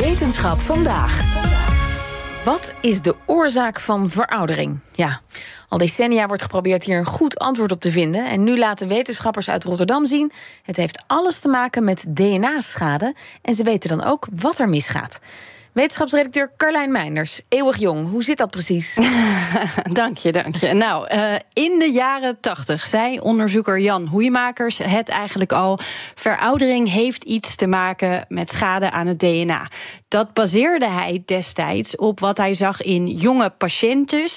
Wetenschap 0.00 0.58
vandaag. 0.58 1.34
Wat 2.44 2.74
is 2.80 3.02
de 3.02 3.16
oorzaak 3.26 3.80
van 3.80 4.10
veroudering? 4.10 4.78
Ja, 4.92 5.20
al 5.68 5.78
decennia 5.78 6.26
wordt 6.26 6.42
geprobeerd 6.42 6.84
hier 6.84 6.98
een 6.98 7.04
goed 7.04 7.38
antwoord 7.38 7.72
op 7.72 7.80
te 7.80 7.90
vinden. 7.90 8.26
En 8.26 8.44
nu 8.44 8.58
laten 8.58 8.88
wetenschappers 8.88 9.50
uit 9.50 9.64
Rotterdam 9.64 10.06
zien: 10.06 10.32
het 10.62 10.76
heeft 10.76 11.04
alles 11.06 11.40
te 11.40 11.48
maken 11.48 11.84
met 11.84 12.04
DNA-schade. 12.08 13.14
En 13.42 13.54
ze 13.54 13.62
weten 13.62 13.88
dan 13.88 14.04
ook 14.04 14.26
wat 14.36 14.58
er 14.58 14.68
misgaat. 14.68 15.18
Wetenschapsredacteur 15.78 16.52
Carlijn 16.56 16.92
Meinders, 16.92 17.42
eeuwig 17.48 17.76
jong. 17.76 18.10
Hoe 18.10 18.22
zit 18.22 18.36
dat 18.36 18.50
precies? 18.50 18.98
dank 19.92 20.18
je, 20.18 20.32
dank 20.32 20.56
je. 20.56 20.72
Nou, 20.72 21.14
uh, 21.14 21.34
in 21.52 21.78
de 21.78 21.90
jaren 21.92 22.40
tachtig 22.40 22.86
zei 22.86 23.20
onderzoeker 23.20 23.80
Jan 23.80 24.06
Hoeimakers 24.06 24.78
het 24.78 25.08
eigenlijk 25.08 25.52
al. 25.52 25.78
Veroudering 26.14 26.90
heeft 26.90 27.24
iets 27.24 27.56
te 27.56 27.66
maken 27.66 28.24
met 28.28 28.50
schade 28.50 28.90
aan 28.90 29.06
het 29.06 29.18
DNA. 29.18 29.68
Dat 30.08 30.32
baseerde 30.32 30.88
hij 30.88 31.22
destijds 31.24 31.96
op 31.96 32.20
wat 32.20 32.38
hij 32.38 32.54
zag 32.54 32.82
in 32.82 33.06
jonge 33.06 33.50
patiënten 33.50 34.28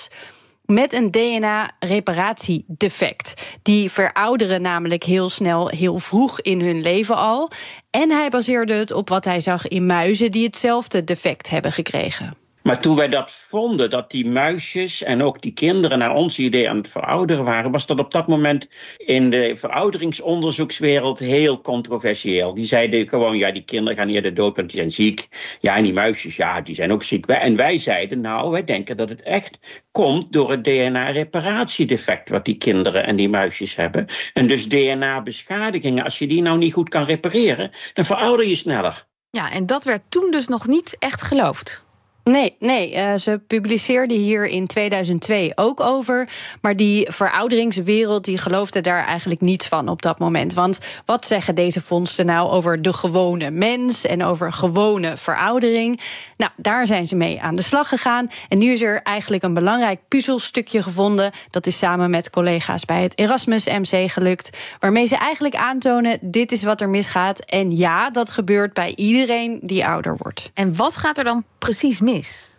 met 0.73 0.93
een 0.93 1.11
DNA-reparatiedefect. 1.11 3.57
Die 3.61 3.91
verouderen 3.91 4.61
namelijk 4.61 5.03
heel 5.03 5.29
snel, 5.29 5.69
heel 5.69 5.99
vroeg 5.99 6.41
in 6.41 6.61
hun 6.61 6.81
leven 6.81 7.15
al. 7.15 7.51
En 7.89 8.09
hij 8.09 8.29
baseerde 8.29 8.73
het 8.73 8.91
op 8.91 9.09
wat 9.09 9.25
hij 9.25 9.39
zag 9.39 9.67
in 9.67 9.85
muizen 9.85 10.31
die 10.31 10.45
hetzelfde 10.45 11.03
defect 11.03 11.49
hebben 11.49 11.71
gekregen. 11.71 12.40
Maar 12.63 12.79
toen 12.79 12.95
wij 12.95 13.09
dat 13.09 13.31
vonden, 13.31 13.89
dat 13.89 14.11
die 14.11 14.25
muisjes 14.25 15.03
en 15.03 15.23
ook 15.23 15.41
die 15.41 15.53
kinderen 15.53 15.97
naar 15.97 16.15
ons 16.15 16.39
idee 16.39 16.69
aan 16.69 16.77
het 16.77 16.87
verouderen 16.87 17.43
waren, 17.43 17.71
was 17.71 17.85
dat 17.85 17.99
op 17.99 18.11
dat 18.11 18.27
moment 18.27 18.67
in 18.97 19.29
de 19.29 19.53
verouderingsonderzoekswereld 19.55 21.19
heel 21.19 21.61
controversieel. 21.61 22.53
Die 22.53 22.65
zeiden 22.65 23.09
gewoon, 23.09 23.37
ja, 23.37 23.51
die 23.51 23.65
kinderen 23.65 23.97
gaan 23.97 24.09
eerder 24.09 24.33
dood, 24.33 24.55
want 24.55 24.69
die 24.69 24.79
zijn 24.79 24.91
ziek. 24.91 25.27
Ja, 25.59 25.75
en 25.75 25.83
die 25.83 25.93
muisjes, 25.93 26.35
ja, 26.35 26.61
die 26.61 26.75
zijn 26.75 26.91
ook 26.91 27.03
ziek. 27.03 27.25
En 27.25 27.55
wij 27.55 27.77
zeiden, 27.77 28.21
nou, 28.21 28.51
wij 28.51 28.63
denken 28.63 28.97
dat 28.97 29.09
het 29.09 29.21
echt 29.21 29.59
komt 29.91 30.33
door 30.33 30.51
het 30.51 30.63
DNA-reparatiedefect 30.63 32.29
wat 32.29 32.45
die 32.45 32.57
kinderen 32.57 33.05
en 33.05 33.15
die 33.15 33.29
muisjes 33.29 33.75
hebben. 33.75 34.07
En 34.33 34.47
dus 34.47 34.69
DNA-beschadigingen, 34.69 36.03
als 36.03 36.19
je 36.19 36.27
die 36.27 36.41
nou 36.41 36.57
niet 36.57 36.73
goed 36.73 36.89
kan 36.89 37.03
repareren, 37.03 37.71
dan 37.93 38.05
verouder 38.05 38.47
je 38.47 38.55
sneller. 38.55 39.07
Ja, 39.29 39.51
en 39.51 39.65
dat 39.65 39.83
werd 39.83 40.01
toen 40.09 40.31
dus 40.31 40.47
nog 40.47 40.67
niet 40.67 40.95
echt 40.99 41.21
geloofd. 41.21 41.89
Nee, 42.23 42.55
nee. 42.59 42.95
Uh, 42.95 43.13
ze 43.13 43.41
publiceerde 43.47 44.13
hier 44.13 44.45
in 44.47 44.67
2002 44.67 45.51
ook 45.55 45.79
over. 45.79 46.29
Maar 46.61 46.75
die 46.75 47.07
verouderingswereld 47.11 48.25
die 48.25 48.37
geloofde 48.37 48.81
daar 48.81 49.05
eigenlijk 49.05 49.41
niets 49.41 49.67
van 49.67 49.87
op 49.87 50.01
dat 50.01 50.19
moment. 50.19 50.53
Want 50.53 50.79
wat 51.05 51.25
zeggen 51.25 51.55
deze 51.55 51.81
vondsten 51.81 52.25
nou 52.25 52.49
over 52.49 52.81
de 52.81 52.93
gewone 52.93 53.51
mens 53.51 54.05
en 54.05 54.23
over 54.23 54.53
gewone 54.53 55.17
veroudering? 55.17 55.99
Nou, 56.37 56.51
daar 56.55 56.87
zijn 56.87 57.07
ze 57.07 57.15
mee 57.15 57.41
aan 57.41 57.55
de 57.55 57.61
slag 57.61 57.89
gegaan. 57.89 58.29
En 58.49 58.57
nu 58.57 58.71
is 58.71 58.81
er 58.81 59.01
eigenlijk 59.01 59.43
een 59.43 59.53
belangrijk 59.53 59.99
puzzelstukje 60.07 60.83
gevonden. 60.83 61.31
Dat 61.49 61.67
is 61.67 61.77
samen 61.77 62.09
met 62.09 62.29
collega's 62.29 62.85
bij 62.85 63.03
het 63.03 63.19
Erasmus 63.19 63.65
MC 63.65 64.11
gelukt. 64.11 64.57
Waarmee 64.79 65.05
ze 65.05 65.15
eigenlijk 65.15 65.55
aantonen: 65.55 66.17
dit 66.21 66.51
is 66.51 66.63
wat 66.63 66.81
er 66.81 66.89
misgaat. 66.89 67.39
En 67.39 67.77
ja, 67.77 68.09
dat 68.09 68.31
gebeurt 68.31 68.73
bij 68.73 68.95
iedereen 68.95 69.59
die 69.61 69.85
ouder 69.85 70.17
wordt. 70.17 70.51
En 70.53 70.75
wat 70.75 70.97
gaat 70.97 71.17
er 71.17 71.23
dan 71.23 71.43
precies 71.61 72.01
mis? 72.01 72.50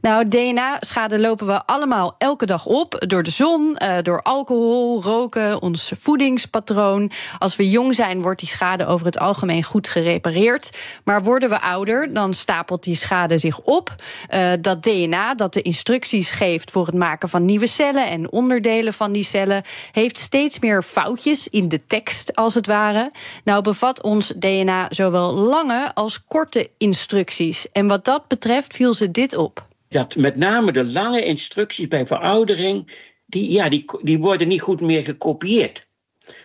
Nou, 0.00 0.28
DNA-schade 0.28 1.18
lopen 1.18 1.46
we 1.46 1.66
allemaal 1.66 2.14
elke 2.18 2.46
dag 2.46 2.66
op. 2.66 3.04
Door 3.06 3.22
de 3.22 3.30
zon, 3.30 3.76
eh, 3.76 3.96
door 4.02 4.22
alcohol, 4.22 5.02
roken, 5.02 5.62
ons 5.62 5.92
voedingspatroon. 6.00 7.10
Als 7.38 7.56
we 7.56 7.70
jong 7.70 7.94
zijn, 7.94 8.22
wordt 8.22 8.40
die 8.40 8.48
schade 8.48 8.86
over 8.86 9.06
het 9.06 9.18
algemeen 9.18 9.62
goed 9.62 9.88
gerepareerd. 9.88 10.78
Maar 11.04 11.22
worden 11.22 11.48
we 11.48 11.60
ouder, 11.60 12.12
dan 12.12 12.34
stapelt 12.34 12.84
die 12.84 12.94
schade 12.94 13.38
zich 13.38 13.60
op. 13.60 13.94
Uh, 14.34 14.52
dat 14.60 14.82
DNA, 14.82 15.34
dat 15.34 15.52
de 15.52 15.62
instructies 15.62 16.30
geeft 16.30 16.70
voor 16.70 16.86
het 16.86 16.94
maken 16.94 17.28
van 17.28 17.44
nieuwe 17.44 17.66
cellen 17.66 18.08
en 18.08 18.30
onderdelen 18.30 18.92
van 18.92 19.12
die 19.12 19.24
cellen, 19.24 19.62
heeft 19.92 20.18
steeds 20.18 20.58
meer 20.58 20.82
foutjes 20.82 21.48
in 21.48 21.68
de 21.68 21.86
tekst, 21.86 22.36
als 22.36 22.54
het 22.54 22.66
ware. 22.66 23.10
Nou, 23.44 23.62
bevat 23.62 24.02
ons 24.02 24.32
DNA 24.36 24.86
zowel 24.90 25.32
lange 25.32 25.94
als 25.94 26.24
korte 26.24 26.70
instructies. 26.78 27.70
En 27.72 27.86
wat 27.86 28.04
dat 28.04 28.28
betreft 28.28 28.74
viel 28.74 28.94
ze 28.94 29.10
dit 29.10 29.36
op 29.36 29.66
dat 29.88 30.16
met 30.16 30.36
name 30.36 30.72
de 30.72 30.84
lange 30.84 31.24
instructies 31.24 31.88
bij 31.88 32.06
veroudering, 32.06 32.90
die, 33.26 33.50
ja, 33.50 33.68
die, 33.68 33.84
die 34.02 34.18
worden 34.18 34.48
niet 34.48 34.60
goed 34.60 34.80
meer 34.80 35.02
gekopieerd. 35.02 35.86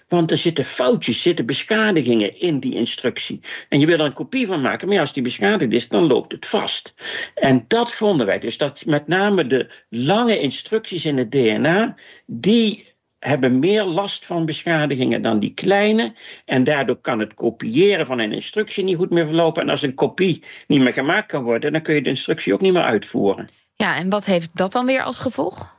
Want 0.08 0.32
er 0.32 0.38
zitten 0.38 0.66
foutjes, 0.66 1.22
zitten 1.22 1.46
beschadigingen 1.46 2.40
in 2.40 2.60
die 2.60 2.76
instructie. 2.76 3.40
En 3.70 3.80
je 3.80 3.86
wil 3.86 4.00
er 4.00 4.06
een 4.06 4.14
kopie 4.14 4.48
van 4.48 4.62
maken, 4.62 4.88
maar 4.88 5.00
als 5.00 5.14
die 5.14 5.24
beschadigd 5.24 5.74
is, 5.74 5.88
dan 5.88 6.08
loopt 6.08 6.32
het 6.32 6.46
vast. 6.46 6.94
En 7.36 7.66
dat 7.68 7.94
vonden 7.94 8.26
wij 8.26 8.40
dus, 8.40 8.58
dat 8.58 8.86
met 8.86 9.08
name 9.08 9.48
de 9.48 9.70
lange 9.90 10.40
instructies 10.40 11.06
in 11.06 11.18
het 11.18 11.32
DNA, 11.32 11.96
die 12.26 12.93
hebben 13.24 13.60
meer 13.60 13.84
last 13.84 14.26
van 14.26 14.46
beschadigingen 14.46 15.22
dan 15.22 15.40
die 15.40 15.54
kleine. 15.54 16.16
En 16.46 16.64
daardoor 16.64 16.96
kan 16.96 17.20
het 17.20 17.34
kopiëren 17.34 18.06
van 18.06 18.20
een 18.20 18.32
instructie 18.32 18.84
niet 18.84 18.96
goed 18.96 19.10
meer 19.10 19.26
verlopen. 19.26 19.62
En 19.62 19.70
als 19.70 19.82
een 19.82 19.94
kopie 19.94 20.44
niet 20.68 20.82
meer 20.82 20.94
gemaakt 20.94 21.28
kan 21.28 21.44
worden, 21.44 21.72
dan 21.72 21.82
kun 21.82 21.96
je 21.96 22.02
de 22.02 22.10
instructie 22.10 22.54
ook 22.54 22.62
niet 22.62 22.74
meer 22.74 22.84
uitvoeren. 22.84 23.48
Ja, 23.76 23.96
en 23.96 24.10
wat 24.10 24.26
heeft 24.26 24.50
dat 24.54 24.72
dan 24.72 24.86
weer 24.86 25.04
als 25.04 25.20
gevolg? 25.20 25.76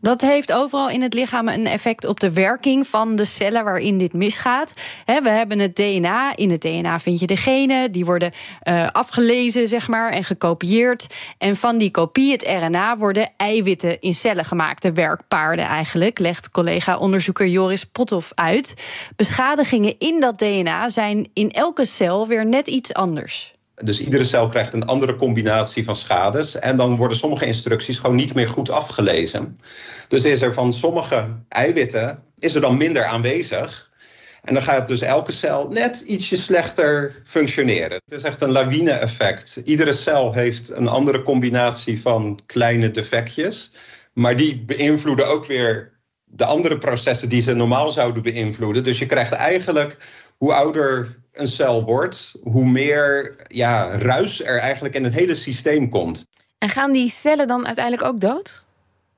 Dat 0.00 0.20
heeft 0.20 0.52
overal 0.52 0.90
in 0.90 1.02
het 1.02 1.14
lichaam 1.14 1.48
een 1.48 1.66
effect 1.66 2.06
op 2.06 2.20
de 2.20 2.32
werking 2.32 2.86
van 2.86 3.16
de 3.16 3.24
cellen 3.24 3.64
waarin 3.64 3.98
dit 3.98 4.12
misgaat. 4.12 4.74
we 5.06 5.28
hebben 5.28 5.58
het 5.58 5.76
DNA. 5.76 6.36
In 6.36 6.50
het 6.50 6.60
DNA 6.60 7.00
vind 7.00 7.20
je 7.20 7.26
de 7.26 7.36
genen. 7.36 7.92
Die 7.92 8.04
worden 8.04 8.32
uh, 8.64 8.88
afgelezen, 8.88 9.68
zeg 9.68 9.88
maar, 9.88 10.10
en 10.12 10.24
gekopieerd. 10.24 11.06
En 11.38 11.56
van 11.56 11.78
die 11.78 11.90
kopie, 11.90 12.32
het 12.32 12.42
RNA, 12.42 12.96
worden 12.96 13.30
eiwitten 13.36 14.00
in 14.00 14.14
cellen 14.14 14.44
gemaakt. 14.44 14.82
De 14.82 14.92
werkpaarden 14.92 15.64
eigenlijk, 15.64 16.18
legt 16.18 16.50
collega-onderzoeker 16.50 17.46
Joris 17.46 17.84
Pothoff 17.84 18.32
uit. 18.34 18.74
Beschadigingen 19.16 19.98
in 19.98 20.20
dat 20.20 20.38
DNA 20.38 20.88
zijn 20.88 21.30
in 21.32 21.50
elke 21.50 21.84
cel 21.84 22.26
weer 22.26 22.46
net 22.46 22.68
iets 22.68 22.94
anders. 22.94 23.54
Dus 23.84 24.00
iedere 24.00 24.24
cel 24.24 24.46
krijgt 24.46 24.72
een 24.72 24.86
andere 24.86 25.16
combinatie 25.16 25.84
van 25.84 25.94
schades. 25.94 26.58
En 26.58 26.76
dan 26.76 26.96
worden 26.96 27.16
sommige 27.16 27.46
instructies 27.46 27.98
gewoon 27.98 28.16
niet 28.16 28.34
meer 28.34 28.48
goed 28.48 28.70
afgelezen. 28.70 29.56
Dus 30.08 30.24
is 30.24 30.42
er 30.42 30.54
van 30.54 30.72
sommige 30.72 31.28
eiwitten 31.48 32.22
is 32.38 32.54
er 32.54 32.60
dan 32.60 32.76
minder 32.76 33.04
aanwezig. 33.04 33.90
En 34.42 34.54
dan 34.54 34.62
gaat 34.62 34.86
dus 34.86 35.00
elke 35.00 35.32
cel 35.32 35.68
net 35.68 36.00
ietsje 36.00 36.36
slechter 36.36 37.22
functioneren. 37.24 38.00
Het 38.04 38.18
is 38.18 38.22
echt 38.22 38.40
een 38.40 38.52
lawine-effect. 38.52 39.62
Iedere 39.64 39.92
cel 39.92 40.32
heeft 40.32 40.70
een 40.70 40.88
andere 40.88 41.22
combinatie 41.22 42.00
van 42.00 42.38
kleine 42.46 42.90
defectjes. 42.90 43.74
Maar 44.12 44.36
die 44.36 44.64
beïnvloeden 44.64 45.26
ook 45.26 45.46
weer 45.46 45.92
de 46.24 46.44
andere 46.44 46.78
processen 46.78 47.28
die 47.28 47.42
ze 47.42 47.54
normaal 47.54 47.90
zouden 47.90 48.22
beïnvloeden. 48.22 48.84
Dus 48.84 48.98
je 48.98 49.06
krijgt 49.06 49.32
eigenlijk, 49.32 49.96
hoe 50.38 50.52
ouder 50.52 51.21
een 51.32 51.48
cel 51.48 51.84
wordt, 51.84 52.34
hoe 52.42 52.64
meer 52.66 53.36
ja, 53.48 53.98
ruis 53.98 54.44
er 54.44 54.58
eigenlijk 54.58 54.94
in 54.94 55.04
het 55.04 55.12
hele 55.12 55.34
systeem 55.34 55.88
komt. 55.88 56.26
En 56.58 56.68
gaan 56.68 56.92
die 56.92 57.10
cellen 57.10 57.46
dan 57.46 57.66
uiteindelijk 57.66 58.04
ook 58.04 58.20
dood? 58.20 58.64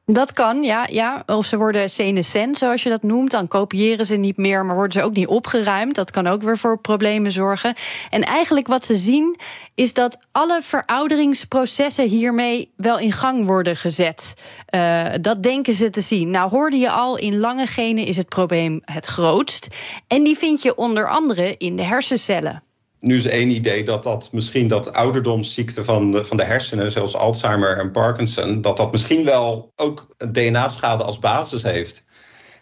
Dat 0.07 0.33
kan, 0.33 0.63
ja, 0.63 0.87
ja. 0.91 1.23
Of 1.27 1.47
ze 1.47 1.57
worden 1.57 1.91
senescent, 1.91 2.59
zoals 2.59 2.83
je 2.83 2.89
dat 2.89 3.03
noemt. 3.03 3.31
Dan 3.31 3.49
kopiëren 3.49 4.07
ze 4.07 4.17
niet 4.17 4.37
meer, 4.37 4.65
maar 4.65 4.75
worden 4.75 5.01
ze 5.01 5.07
ook 5.07 5.15
niet 5.15 5.27
opgeruimd. 5.27 5.95
Dat 5.95 6.11
kan 6.11 6.27
ook 6.27 6.43
weer 6.43 6.59
voor 6.59 6.79
problemen 6.79 7.33
zorgen. 7.33 7.75
En 8.11 8.23
eigenlijk 8.23 8.67
wat 8.67 8.85
ze 8.85 8.97
zien, 8.97 9.37
is 9.75 9.95
dat 9.95 10.19
alle 10.33 10.61
verouderingsprocessen 10.63 12.09
hiermee 12.09 12.73
wel 12.77 12.99
in 12.99 13.13
gang 13.13 13.47
worden 13.47 13.77
gezet. 13.77 14.35
Uh, 14.71 15.07
dat 15.21 15.43
denken 15.43 15.73
ze 15.73 15.91
te 15.91 16.01
zien. 16.01 16.31
Nou, 16.31 16.51
hoorde 16.51 16.77
je 16.77 16.91
al, 16.91 17.19
in 17.19 17.39
lange 17.39 17.67
genen 17.67 18.07
is 18.07 18.17
het 18.17 18.29
probleem 18.29 18.81
het 18.85 19.07
grootst. 19.07 19.69
En 20.07 20.23
die 20.25 20.39
vind 20.39 20.63
je 20.63 20.77
onder 20.77 21.09
andere 21.09 21.55
in 21.59 21.77
de 21.77 21.83
hersencellen 21.83 22.64
nu 23.05 23.17
is 23.17 23.27
één 23.27 23.51
idee 23.51 23.85
dat 23.85 24.03
dat 24.03 24.29
misschien 24.33 24.69
dat 24.69 24.93
ouderdomsziekte 24.93 25.85
van 25.85 26.11
de, 26.11 26.25
van 26.25 26.37
de 26.37 26.45
hersenen, 26.45 26.91
zoals 26.91 27.17
Alzheimer 27.17 27.79
en 27.79 27.91
Parkinson, 27.91 28.61
dat 28.61 28.77
dat 28.77 28.93
misschien 28.93 29.25
wel 29.25 29.73
ook 29.77 30.06
DNA-schade 30.33 31.05
als 31.05 31.19
basis 31.19 31.62
heeft. 31.62 32.06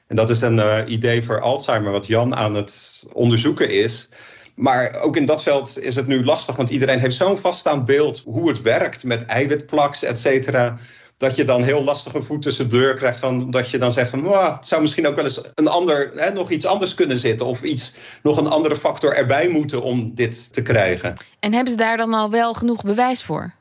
En 0.07 0.17
dat 0.17 0.31
is 0.31 0.41
een 0.41 0.57
uh, 0.57 0.79
idee 0.87 1.23
voor 1.23 1.41
Alzheimer, 1.41 1.93
wat 1.93 2.07
Jan 2.07 2.37
aan 2.37 2.55
het 2.55 3.05
onderzoeken 3.13 3.71
is. 3.71 4.09
Maar 4.55 5.01
ook 5.01 5.17
in 5.17 5.27
dat 5.27 5.43
veld 5.43 5.79
is 5.79 5.95
het 5.95 6.07
nu 6.07 6.25
lastig, 6.25 6.57
want 6.57 6.71
iedereen 6.71 6.99
heeft 6.99 7.17
zo'n 7.17 7.39
vaststaand 7.39 7.85
beeld 7.85 8.23
hoe 8.25 8.49
het 8.49 8.63
werkt 8.63 9.05
met 9.05 9.25
eiwitplaks, 9.25 10.03
et 10.03 10.19
cetera 10.19 10.79
dat 11.23 11.37
je 11.37 11.45
dan 11.45 11.63
heel 11.63 11.85
lastig 11.85 12.15
een 12.15 12.23
voet 12.23 12.43
tussen 12.43 12.69
de 12.69 12.77
deur 12.77 12.95
krijgt. 12.95 13.19
Van, 13.19 13.51
dat 13.51 13.71
je 13.71 13.79
dan 13.79 13.93
zegt 13.93 14.11
van 14.11 14.27
oh, 14.27 14.55
het 14.55 14.67
zou 14.67 14.83
misschien 14.83 15.07
ook 15.07 15.15
wel 15.15 15.25
eens 15.25 15.41
een 15.55 15.69
ander, 15.69 16.13
hè, 16.17 16.33
nog 16.33 16.51
iets 16.51 16.67
anders 16.67 16.95
kunnen 16.95 17.19
zitten. 17.19 17.47
Of 17.47 17.63
iets, 17.63 17.95
nog 18.23 18.37
een 18.37 18.47
andere 18.47 18.77
factor 18.77 19.15
erbij 19.15 19.49
moeten 19.49 19.83
om 19.83 20.15
dit 20.15 20.53
te 20.53 20.63
krijgen. 20.63 21.15
En 21.41 21.53
hebben 21.53 21.73
ze 21.73 21.79
daar 21.79 21.97
dan 21.97 22.15
al 22.15 22.31
wel 22.31 22.55
genoeg 22.55 22.83
bewijs 22.83 23.23
voor? 23.23 23.55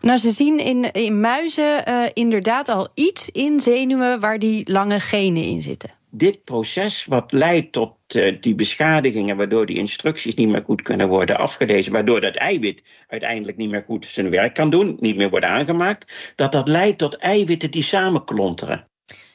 Nou, 0.00 0.18
ze 0.18 0.30
zien 0.30 0.58
in, 0.58 0.92
in 0.92 1.20
muizen 1.20 1.88
uh, 1.88 2.04
inderdaad 2.12 2.68
al 2.68 2.88
iets 2.94 3.30
in 3.30 3.60
zenuwen 3.60 4.20
waar 4.20 4.38
die 4.38 4.72
lange 4.72 5.00
genen 5.00 5.42
in 5.42 5.62
zitten. 5.62 5.90
Dit 6.16 6.44
proces 6.44 7.04
wat 7.04 7.32
leidt 7.32 7.72
tot 7.72 7.96
uh, 8.14 8.36
die 8.40 8.54
beschadigingen, 8.54 9.36
waardoor 9.36 9.66
die 9.66 9.76
instructies 9.76 10.34
niet 10.34 10.48
meer 10.48 10.62
goed 10.62 10.82
kunnen 10.82 11.08
worden 11.08 11.38
afgelezen, 11.38 11.92
waardoor 11.92 12.20
dat 12.20 12.34
eiwit 12.34 12.82
uiteindelijk 13.08 13.56
niet 13.56 13.70
meer 13.70 13.84
goed 13.86 14.06
zijn 14.06 14.30
werk 14.30 14.54
kan 14.54 14.70
doen, 14.70 14.96
niet 15.00 15.16
meer 15.16 15.30
wordt 15.30 15.44
aangemaakt, 15.44 16.12
dat 16.34 16.52
dat 16.52 16.68
leidt 16.68 16.98
tot 16.98 17.16
eiwitten 17.16 17.70
die 17.70 17.82
samenklonteren. 17.82 18.86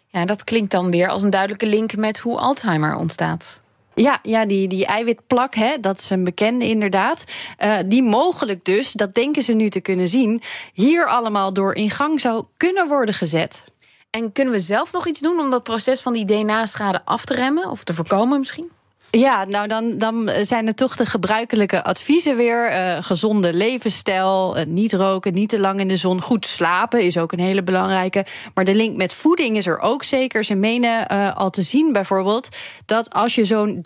Ja, 0.08 0.26
dat 0.26 0.44
klinkt 0.44 0.72
dan 0.72 0.92
weer 0.92 1.10
als 1.10 1.24
een 1.24 1.30
duidelijke 1.30 1.66
link 1.68 1.96
met 1.96 2.20
hoe 2.20 2.38
Alzheimer 2.38 2.96
ontstaat. 2.96 3.62
Ja, 3.96 4.20
ja 4.24 4.46
die, 4.46 4.68
die 4.68 4.86
eiwitplak, 4.86 5.56
hè, 5.56 5.80
dat 5.80 6.00
is 6.00 6.10
een 6.10 6.24
bekende 6.24 6.66
inderdaad. 6.66 7.24
Uh, 7.64 7.78
die 7.86 8.04
mogelijk 8.04 8.64
dus, 8.64 8.92
dat 8.92 9.14
denken 9.14 9.42
ze 9.42 9.54
nu 9.54 9.70
te 9.70 9.82
kunnen 9.82 10.08
zien, 10.08 10.42
hier 10.74 11.08
allemaal 11.08 11.54
door 11.54 11.76
in 11.76 11.90
gang 11.90 12.20
zou 12.20 12.46
kunnen 12.58 12.88
worden 12.88 13.16
gezet. 13.16 13.71
En 14.12 14.32
kunnen 14.32 14.54
we 14.54 14.60
zelf 14.60 14.92
nog 14.92 15.08
iets 15.08 15.20
doen 15.20 15.40
om 15.40 15.50
dat 15.50 15.64
proces 15.64 16.02
van 16.02 16.14
die 16.14 16.26
DNA-schade 16.26 17.02
af 17.06 17.26
te 17.26 17.34
remmen 17.34 17.70
of 17.70 17.84
te 17.84 17.94
voorkomen 17.94 18.40
misschien? 18.40 18.72
Ja, 19.12 19.46
nou 19.46 19.68
dan, 19.68 19.98
dan 19.98 20.30
zijn 20.42 20.68
er 20.68 20.76
toch 20.76 20.96
de 20.96 21.06
gebruikelijke 21.06 21.84
adviezen 21.84 22.36
weer. 22.36 22.72
Uh, 22.72 22.98
gezonde 23.02 23.54
levensstijl, 23.54 24.58
uh, 24.58 24.66
niet 24.66 24.94
roken, 24.94 25.34
niet 25.34 25.50
te 25.50 25.60
lang 25.60 25.80
in 25.80 25.88
de 25.88 25.96
zon. 25.96 26.22
Goed 26.22 26.46
slapen 26.46 27.04
is 27.04 27.18
ook 27.18 27.32
een 27.32 27.40
hele 27.40 27.64
belangrijke. 27.64 28.26
Maar 28.54 28.66
de 28.66 28.76
link 28.76 28.98
met 28.98 29.14
voeding 29.14 29.58
is 29.58 29.68
er 29.68 29.80
ook 29.80 30.04
zeker. 30.04 30.44
Ze 30.44 30.56
menen 30.56 31.08
uh, 31.12 31.38
al 31.38 31.50
te 31.50 31.62
zien 31.62 31.94
bijvoorbeeld 31.94 32.48
dat 32.86 33.14
als 33.14 33.36
je 33.36 33.46
zo'n 33.46 33.82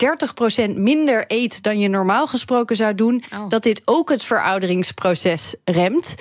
30% 0.70 0.70
minder 0.74 1.24
eet 1.28 1.62
dan 1.62 1.78
je 1.78 1.88
normaal 1.88 2.26
gesproken 2.26 2.76
zou 2.76 2.94
doen, 2.94 3.24
oh. 3.34 3.48
dat 3.48 3.62
dit 3.62 3.82
ook 3.84 4.10
het 4.10 4.22
verouderingsproces 4.22 5.54
remt. 5.64 6.14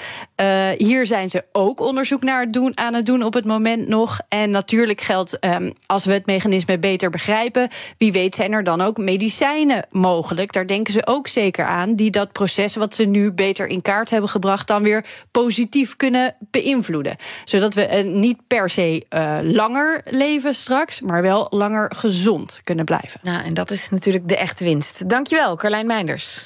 hier 0.78 1.06
zijn 1.06 1.30
ze 1.30 1.44
ook 1.52 1.80
onderzoek 1.80 2.24
naar 2.24 2.42
het 2.42 2.54
doen, 2.54 2.78
aan 2.78 2.94
het 2.94 3.06
doen 3.06 3.24
op 3.24 3.34
het 3.34 3.46
moment 3.46 3.88
nog. 3.88 4.19
En 4.28 4.50
natuurlijk 4.50 5.02
geldt, 5.02 5.38
um, 5.46 5.74
als 5.86 6.06
we 6.06 6.13
het 6.13 6.25
mechanisme 6.25 6.80
beter 6.80 7.10
begrijpen, 7.10 7.69
wie 7.98 8.12
weet 8.12 8.36
zijn 8.36 8.52
er 8.52 8.63
dan 8.63 8.81
medicijnen 8.97 9.86
mogelijk. 9.92 10.53
Daar 10.53 10.68
denken 10.68 10.94
ze 10.94 11.07
ook 11.07 11.27
zeker 11.27 11.65
aan. 11.65 11.95
Die 11.95 12.12
dat 12.12 12.31
proces 12.31 12.75
wat 12.75 12.95
ze 12.95 13.03
nu 13.03 13.31
beter 13.31 13.68
in 13.68 13.81
kaart 13.81 14.09
hebben 14.09 14.30
gebracht, 14.30 14.68
dan 14.68 14.83
weer 14.83 15.06
positief 15.31 15.95
kunnen 15.95 16.36
beïnvloeden. 16.39 17.15
Zodat 17.45 17.74
we 17.74 17.81
niet 18.06 18.38
per 18.47 18.69
se 18.69 19.06
uh, 19.09 19.38
langer 19.42 20.01
leven 20.06 20.56
straks, 20.56 21.01
maar 21.01 21.21
wel 21.21 21.47
langer 21.50 21.92
gezond 21.95 22.62
kunnen 22.63 22.86
blijven. 22.86 23.19
Nou, 23.24 23.44
en 23.44 23.53
dat 23.53 23.71
is 23.71 23.89
natuurlijk 23.89 24.27
de 24.27 24.38
echte 24.38 24.63
winst. 24.63 25.09
Dankjewel, 25.09 25.56
Carlijn 25.56 25.88
Meinders. 25.88 26.45